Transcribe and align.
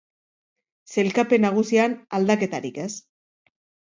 Sailkapen 0.95 1.45
nagusian, 1.45 1.93
aldaketarik 2.21 2.81
ez. 2.85 2.89